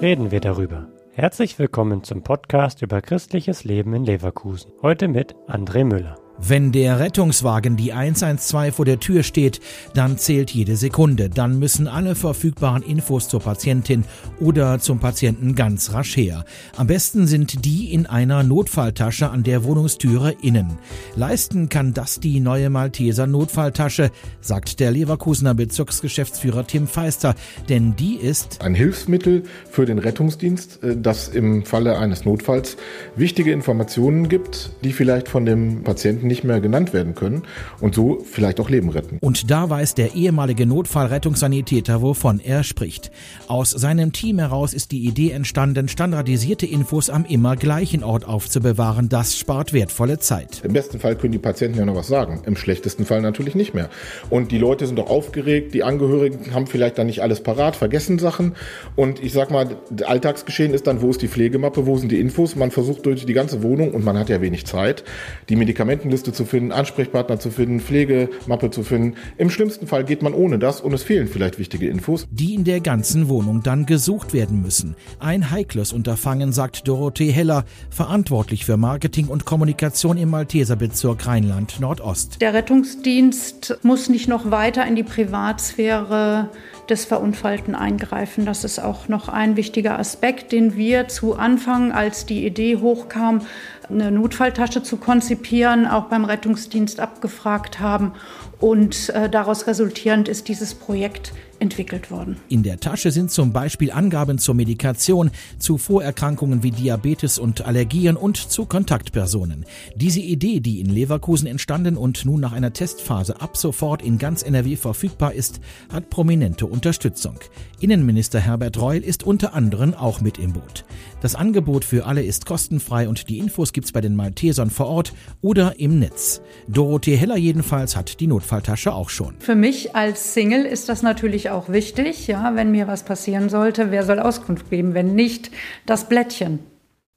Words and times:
reden 0.00 0.30
wir 0.30 0.40
darüber. 0.40 0.88
Herzlich 1.12 1.58
willkommen 1.58 2.04
zum 2.04 2.22
Podcast 2.22 2.82
über 2.82 3.00
christliches 3.00 3.64
Leben 3.64 3.94
in 3.94 4.04
Leverkusen. 4.04 4.70
Heute 4.82 5.08
mit 5.08 5.34
André 5.48 5.84
Müller. 5.84 6.25
Wenn 6.38 6.70
der 6.70 7.00
Rettungswagen 7.00 7.76
die 7.76 7.94
112 7.94 8.76
vor 8.76 8.84
der 8.84 9.00
Tür 9.00 9.22
steht, 9.22 9.60
dann 9.94 10.18
zählt 10.18 10.50
jede 10.50 10.76
Sekunde. 10.76 11.30
Dann 11.30 11.58
müssen 11.58 11.88
alle 11.88 12.14
verfügbaren 12.14 12.82
Infos 12.82 13.28
zur 13.28 13.40
Patientin 13.40 14.04
oder 14.38 14.78
zum 14.78 14.98
Patienten 14.98 15.54
ganz 15.54 15.94
rasch 15.94 16.16
her. 16.16 16.44
Am 16.76 16.88
besten 16.88 17.26
sind 17.26 17.64
die 17.64 17.92
in 17.92 18.04
einer 18.04 18.42
Notfalltasche 18.42 19.30
an 19.30 19.44
der 19.44 19.64
Wohnungstüre 19.64 20.34
innen. 20.42 20.78
Leisten 21.14 21.70
kann 21.70 21.94
das 21.94 22.20
die 22.20 22.40
neue 22.40 22.68
Malteser 22.68 23.26
Notfalltasche, 23.26 24.10
sagt 24.42 24.78
der 24.78 24.90
Leverkusener 24.90 25.54
Bezirksgeschäftsführer 25.54 26.66
Tim 26.66 26.86
Feister, 26.86 27.34
denn 27.70 27.96
die 27.96 28.16
ist 28.16 28.60
ein 28.60 28.74
Hilfsmittel 28.74 29.44
für 29.70 29.86
den 29.86 29.98
Rettungsdienst, 29.98 30.82
äh, 30.82 30.96
das 30.96 31.28
im 31.28 31.64
Falle 31.64 31.98
eines 31.98 32.26
Notfalls 32.26 32.76
wichtige 33.16 33.52
Informationen 33.52 34.28
gibt, 34.28 34.72
die 34.84 34.92
vielleicht 34.92 35.28
von 35.28 35.46
dem 35.46 35.82
Patienten 35.82 36.25
nicht 36.26 36.44
mehr 36.44 36.60
genannt 36.60 36.92
werden 36.92 37.14
können 37.14 37.42
und 37.80 37.94
so 37.94 38.24
vielleicht 38.30 38.60
auch 38.60 38.70
Leben 38.70 38.88
retten. 38.90 39.18
Und 39.20 39.50
da 39.50 39.70
weiß 39.70 39.94
der 39.94 40.14
ehemalige 40.14 40.66
Notfallrettungssanitäter, 40.66 42.02
wovon 42.02 42.40
er 42.40 42.64
spricht. 42.64 43.10
Aus 43.48 43.70
seinem 43.70 44.12
Team 44.12 44.38
heraus 44.38 44.74
ist 44.74 44.92
die 44.92 45.04
Idee 45.06 45.30
entstanden, 45.30 45.88
standardisierte 45.88 46.66
Infos 46.66 47.10
am 47.10 47.24
immer 47.24 47.56
gleichen 47.56 48.02
Ort 48.02 48.26
aufzubewahren. 48.26 49.08
Das 49.08 49.36
spart 49.36 49.72
wertvolle 49.72 50.18
Zeit. 50.18 50.62
Im 50.64 50.72
besten 50.72 51.00
Fall 51.00 51.16
können 51.16 51.32
die 51.32 51.38
Patienten 51.38 51.78
ja 51.78 51.84
noch 51.84 51.96
was 51.96 52.08
sagen, 52.08 52.42
im 52.46 52.56
schlechtesten 52.56 53.04
Fall 53.04 53.20
natürlich 53.20 53.54
nicht 53.54 53.74
mehr. 53.74 53.88
Und 54.30 54.52
die 54.52 54.58
Leute 54.58 54.86
sind 54.86 54.96
doch 54.96 55.08
aufgeregt, 55.08 55.74
die 55.74 55.82
Angehörigen 55.82 56.54
haben 56.54 56.66
vielleicht 56.66 56.98
dann 56.98 57.06
nicht 57.06 57.22
alles 57.22 57.42
parat, 57.42 57.76
vergessen 57.76 58.18
Sachen 58.18 58.54
und 58.94 59.22
ich 59.22 59.32
sag 59.32 59.50
mal, 59.50 59.76
Alltagsgeschehen 60.04 60.74
ist 60.74 60.86
dann, 60.86 61.02
wo 61.02 61.10
ist 61.10 61.22
die 61.22 61.28
Pflegemappe, 61.28 61.86
wo 61.86 61.96
sind 61.96 62.10
die 62.12 62.20
Infos? 62.20 62.56
Man 62.56 62.70
versucht 62.70 63.06
durch 63.06 63.26
die 63.26 63.32
ganze 63.32 63.62
Wohnung 63.62 63.92
und 63.92 64.04
man 64.04 64.18
hat 64.18 64.28
ja 64.28 64.40
wenig 64.40 64.66
Zeit, 64.66 65.04
die 65.48 65.56
Medikamentenliste 65.56 66.15
Liste 66.16 66.32
zu 66.32 66.46
finden, 66.46 66.72
Ansprechpartner 66.72 67.38
zu 67.38 67.50
finden, 67.50 67.78
Pflegemappe 67.78 68.70
zu 68.70 68.82
finden. 68.82 69.16
Im 69.36 69.50
schlimmsten 69.50 69.86
Fall 69.86 70.02
geht 70.02 70.22
man 70.22 70.32
ohne 70.32 70.58
das 70.58 70.80
und 70.80 70.94
es 70.94 71.02
fehlen 71.02 71.28
vielleicht 71.28 71.58
wichtige 71.58 71.88
Infos. 71.88 72.26
Die 72.30 72.54
in 72.54 72.64
der 72.64 72.80
ganzen 72.80 73.28
Wohnung 73.28 73.62
dann 73.62 73.84
gesucht 73.84 74.32
werden 74.32 74.62
müssen. 74.62 74.96
Ein 75.18 75.50
heikles 75.50 75.92
Unterfangen, 75.92 76.52
sagt 76.52 76.88
Dorothee 76.88 77.30
Heller, 77.30 77.66
verantwortlich 77.90 78.64
für 78.64 78.78
Marketing 78.78 79.26
und 79.26 79.44
Kommunikation 79.44 80.16
im 80.16 80.30
Malteser 80.30 80.76
Bezirk 80.76 81.26
Rheinland-Nordost. 81.26 82.40
Der 82.40 82.54
Rettungsdienst 82.54 83.78
muss 83.82 84.08
nicht 84.08 84.26
noch 84.26 84.50
weiter 84.50 84.86
in 84.86 84.96
die 84.96 85.02
Privatsphäre 85.02 86.48
des 86.88 87.04
Verunfallten 87.04 87.74
eingreifen. 87.74 88.44
Das 88.44 88.64
ist 88.64 88.78
auch 88.78 89.08
noch 89.08 89.28
ein 89.28 89.56
wichtiger 89.56 89.98
Aspekt, 89.98 90.52
den 90.52 90.76
wir 90.76 91.08
zu 91.08 91.36
Anfang, 91.36 91.92
als 91.92 92.26
die 92.26 92.46
Idee 92.46 92.76
hochkam, 92.76 93.42
eine 93.88 94.10
Notfalltasche 94.10 94.82
zu 94.82 94.96
konzipieren, 94.96 95.86
auch 95.86 96.04
beim 96.04 96.24
Rettungsdienst 96.24 97.00
abgefragt 97.00 97.80
haben. 97.80 98.12
Und 98.58 99.10
äh, 99.10 99.28
daraus 99.28 99.66
resultierend 99.66 100.28
ist 100.28 100.48
dieses 100.48 100.74
Projekt 100.74 101.32
entwickelt 101.60 102.10
worden. 102.10 102.36
In 102.48 102.62
der 102.62 102.78
Tasche 102.78 103.10
sind 103.10 103.30
zum 103.30 103.52
Beispiel 103.52 103.90
Angaben 103.90 104.38
zur 104.38 104.54
Medikation, 104.54 105.30
zu 105.58 105.78
Vorerkrankungen 105.78 106.62
wie 106.62 106.70
Diabetes 106.70 107.38
und 107.38 107.62
Allergien 107.62 108.16
und 108.16 108.36
zu 108.36 108.66
Kontaktpersonen. 108.66 109.64
Diese 109.94 110.20
Idee, 110.20 110.60
die 110.60 110.80
in 110.80 110.90
Leverkusen 110.90 111.46
entstanden 111.46 111.96
und 111.96 112.24
nun 112.24 112.40
nach 112.40 112.52
einer 112.52 112.72
Testphase 112.72 113.40
ab 113.40 113.56
sofort 113.56 114.02
in 114.02 114.18
ganz 114.18 114.42
NRW 114.42 114.76
verfügbar 114.76 115.32
ist, 115.32 115.60
hat 115.92 116.10
prominente 116.10 116.66
Unterstützung. 116.66 117.38
Innenminister 117.80 118.40
Herbert 118.40 118.80
Reul 118.80 118.98
ist 118.98 119.24
unter 119.24 119.54
anderem 119.54 119.94
auch 119.94 120.20
mit 120.20 120.38
im 120.38 120.52
Boot. 120.52 120.84
Das 121.20 121.34
Angebot 121.34 121.84
für 121.84 122.06
alle 122.06 122.22
ist 122.22 122.46
kostenfrei 122.46 123.08
und 123.08 123.28
die 123.28 123.38
Infos 123.38 123.72
gibt's 123.72 123.92
bei 123.92 124.00
den 124.00 124.14
Maltesern 124.14 124.70
vor 124.70 124.86
Ort 124.86 125.12
oder 125.42 125.78
im 125.78 125.98
Netz. 125.98 126.40
Dorothee 126.68 127.16
Heller 127.16 127.36
jedenfalls 127.36 127.96
hat 127.96 128.20
die 128.20 128.26
Notfalltasche 128.26 128.92
auch 128.92 129.10
schon. 129.10 129.34
Für 129.40 129.54
mich 129.54 129.94
als 129.94 130.34
Single 130.34 130.64
ist 130.64 130.88
das 130.88 131.02
natürlich 131.02 131.45
natürlich 131.46 131.50
auch 131.50 131.68
wichtig, 131.72 132.26
ja, 132.26 132.54
wenn 132.54 132.70
mir 132.70 132.86
was 132.88 133.04
passieren 133.04 133.48
sollte, 133.48 133.90
wer 133.90 134.04
soll 134.04 134.18
Auskunft 134.18 134.68
geben, 134.70 134.92
wenn 134.94 135.14
nicht 135.14 135.50
das 135.86 136.06
Blättchen. 136.08 136.58